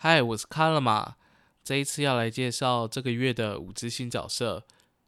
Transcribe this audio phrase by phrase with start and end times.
[0.00, 1.16] 嗨，我是卡勒玛，
[1.64, 4.64] 这一次要来介绍这个月的五只新角色。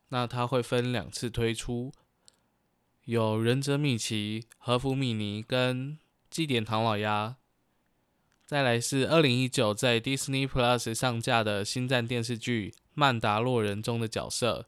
[0.09, 1.93] 那它会分两次推出，
[3.05, 5.97] 有忍者米奇、和服米妮跟
[6.29, 7.37] 祭典唐老鸭。
[8.45, 14.65] 再来是二零一九在 Disney Plus 上架的星战电视剧《曼达洛人》中的角色。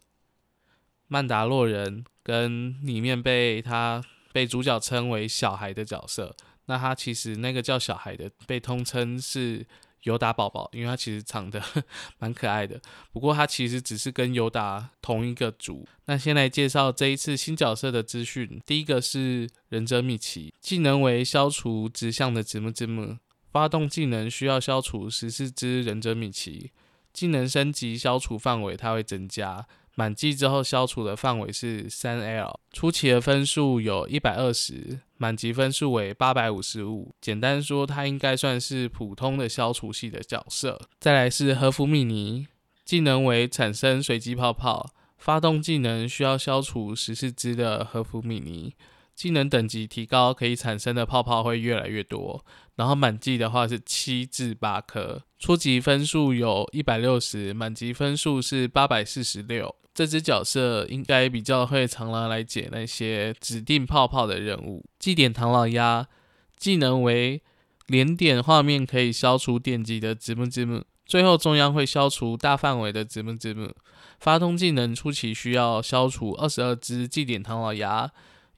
[1.09, 4.01] 曼达洛人跟里面被他
[4.33, 6.37] 被主角称为小孩的角色，
[6.67, 9.67] 那他其实那个叫小孩的被通称是。
[10.03, 11.63] 尤达宝宝，因为他其实长得
[12.19, 12.81] 蛮可爱的，
[13.13, 15.87] 不过他其实只是跟尤达同一个族。
[16.07, 18.61] 那先来介绍这一次新角色的资讯。
[18.67, 23.19] 第一个是忍者米奇，技能为消除直向的直木直木，
[23.51, 26.73] 发动技能需要消除十四只忍者米奇，
[27.13, 29.67] 技能升级消除范围它会增加。
[29.95, 37.15] 满级之后消除的范围是三 L，初期的分数有一百二十，满级分数为八百五十五。
[37.21, 40.81] 简单说，它应该算是普通的消除系的角色。
[40.99, 42.49] 再来是和服米妮，
[42.85, 48.75] 技能为产生随机泡泡，发动技能需要消除十四只的和服米妮。
[49.23, 52.45] 技能等级提高，可以产生的泡泡会越来越多。
[52.75, 59.73] 然后满级的话是七至八颗，初级分数有一百六十，满级分数是八百四十六。
[59.95, 64.85] 这只角色应该比较会常常来解那些指定泡泡的任务。
[64.99, 66.09] 祭典唐老鸭
[66.57, 67.41] 技能为
[67.87, 73.73] 连点画面可以消除电击的直木直木，最后中央会消除大范围的直木直木。
[74.19, 78.11] 发动技能初期需要消除二十二只祭典唐老鸭。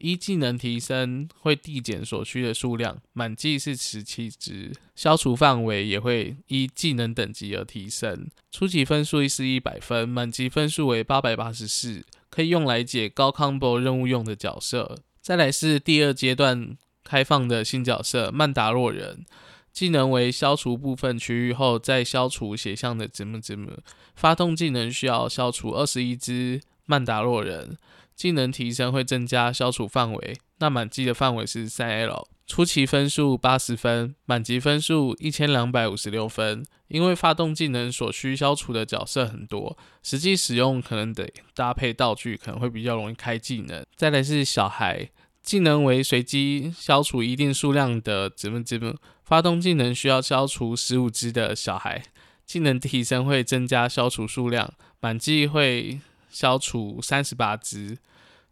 [0.04, 8.28] 一技能提升会递减所需的数量，满技是十七只，消除范围也会依技能等级而提升。
[8.50, 14.98] 初级分数是一百分，满级分数为八百八十四，可以用来解高 combo 任务用的角色。
[15.22, 19.24] 再来是第二阶段开放的新角色曼达洛人，
[19.72, 23.78] 技能为消除部分区域后再消除斜向的字母字母，
[24.14, 27.78] 发动技能需要消除二十一只曼达洛人。
[28.16, 36.64] 技能提升会增加消除范围，那满级的范围是三 L，初期分数八十分，满级分数一千两百五十六分。
[36.88, 43.84] 因为发动技能所需消除的角色很多，实际使用可能得搭配道具，可能会比较容易开技能。
[43.96, 45.10] 再来是小孩，
[45.42, 52.04] 技能为随机消除一定数量的子木子木，发动技能需要消除十五只的小孩，
[52.46, 55.98] 技能提升会增加消除数量，满级会。
[56.34, 57.96] 消除三十八只，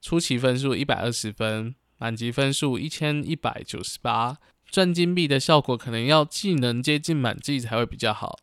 [0.00, 4.38] 初期分数一百二十分，满级分数一千一百九十八。
[4.70, 8.38] 赚金币的效果可能要技能接近满级才会比较好，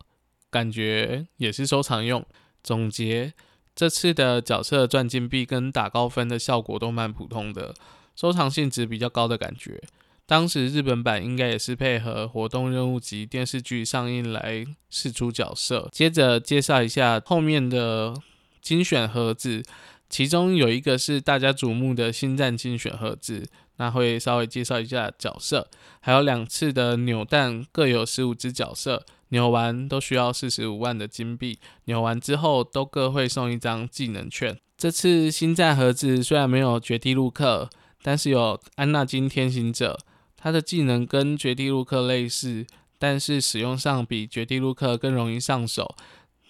[0.50, 2.24] 感觉也是收藏用。
[2.62, 3.32] 总结
[3.74, 7.74] 这次的角色赚金币跟打高分的效果都蛮普通的，
[8.14, 9.82] 收藏性质比较高的感觉。
[10.26, 15.88] 当时日本版应该也是配合活动任务及电视剧上映来试出角色。
[15.90, 18.14] 接着介绍一下后面的。
[18.60, 19.62] 精选盒子，
[20.08, 25.68] 其中有一个是大家瞩目的星战精选盒子，那会稍微介绍一下角色，
[26.00, 34.58] 还有两次的扭蛋各有十五只角色，扭完都需要四十五万的金币，扭完之后都各会送一张技能券。
[34.76, 37.70] 这次星战盒子虽然没有绝地陆克，
[38.02, 39.98] 但是有安纳金天行者，
[40.36, 42.66] 他的技能跟绝地陆克类似，
[42.98, 45.94] 但是使用上比绝地陆克更容易上手。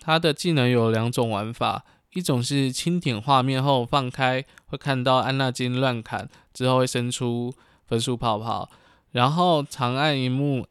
[0.00, 1.84] 他的技能有两种玩法。
[2.12, 7.52] 一种是轻点画面后放开，会看到安纳金乱砍之后会生出
[7.86, 8.68] 分数泡泡，
[9.12, 10.66] 然后长按一幕，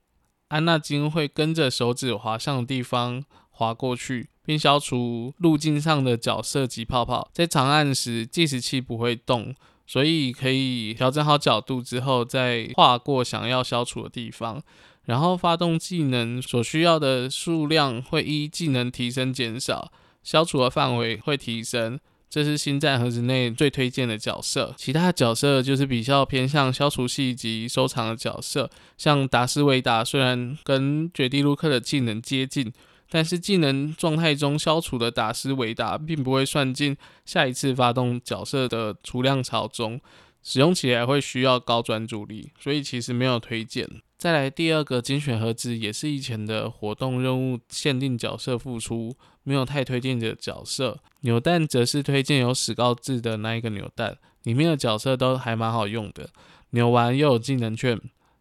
[0.50, 7.30] 安纳金会跟着手指滑向的地方滑过去，并消除路径上的角色及泡泡。
[7.34, 9.56] 在长按时，计时器不会动，
[9.88, 14.62] 所以可以调整好角度之后再划过想要消除的地方。
[15.06, 19.92] 然后发动技能所需要的数量会依技能提升减少。
[20.24, 22.00] 消除的范围会提升，
[22.30, 24.76] 这是星战盒子内最推荐的角色。
[24.78, 32.72] 其他角色就是比较偏向消除系及收藏的角色，像达斯维达，虽然跟绝地卢克的技能接近，
[33.10, 36.96] 但是技能状态中消除的达斯维达并不会算进
[37.26, 40.00] 下一次发动角色的储量槽中，
[40.42, 43.88] 使用起来会需要高专注力，所以其实没有推荐。
[44.18, 51.00] 再来第二个精选盒子，也是以前的活动任务限定角色复出，没有太推荐的角色。
[51.22, 56.30] 扭蛋则是推荐有史高志的那一个扭蛋，里面的角色都还蛮好用的，
[56.72, 58.00] 扭完又有技能券，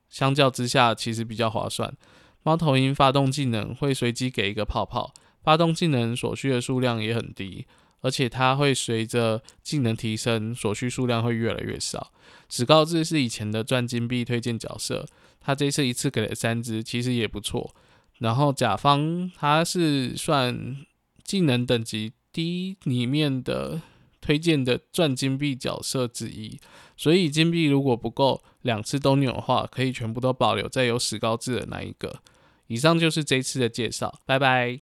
[0.08, 1.94] 相较之下其实比较划算。
[2.42, 5.12] 猫头鹰发动技能会随机给一个泡泡，
[5.44, 7.66] 发动技能所需的数量也很低，
[8.00, 12.12] 而且它会随着技能提升，所需数量会越来越少。
[12.48, 15.06] 史高志是以前的赚金币推荐角色。
[15.40, 17.74] 他这次一次给了三只，其实也不错。
[18.18, 20.76] 然后甲方他是算
[21.24, 23.80] 技能等级低里面的
[24.20, 26.58] 推荐的赚金币角色之一，
[26.96, 32.20] 所以金币如果不够两次都扭的话，可以全部都保留在有史高治的那一个。
[32.66, 34.87] 以上就是这次的介绍，拜拜。